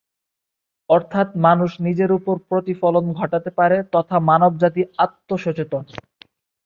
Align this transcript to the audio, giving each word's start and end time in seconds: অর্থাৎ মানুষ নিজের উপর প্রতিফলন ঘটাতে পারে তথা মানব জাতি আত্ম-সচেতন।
অর্থাৎ 0.89 1.27
মানুষ 1.45 1.71
নিজের 1.79 2.09
উপর 2.11 2.35
প্রতিফলন 2.49 3.05
ঘটাতে 3.13 3.49
পারে 3.59 3.77
তথা 3.93 4.17
মানব 4.29 4.51
জাতি 4.61 4.81
আত্ম-সচেতন। 4.97 5.83